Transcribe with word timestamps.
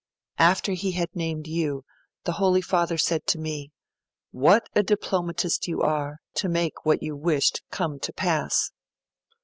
After 0.39 0.71
he 0.71 0.93
had 0.93 1.15
named 1.15 1.45
you, 1.45 1.85
the 2.23 2.31
Holy 2.41 2.61
Father 2.61 2.97
said 2.97 3.27
to 3.27 3.37
me, 3.37 3.69
"What 4.31 4.67
a 4.73 4.81
diplomatist 4.81 5.67
you 5.67 5.81
are, 5.83 6.21
to 6.37 6.49
make 6.49 6.83
what 6.83 7.03
you 7.03 7.15
wished 7.15 7.61
come 7.69 7.99
to 7.99 8.11
pass!" 8.11 8.71